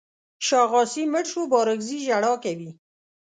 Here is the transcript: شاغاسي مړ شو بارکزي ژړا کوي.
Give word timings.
شاغاسي 0.47 1.03
مړ 1.11 1.23
شو 1.31 1.41
بارکزي 1.53 1.97
ژړا 2.05 2.33
کوي. 2.43 2.71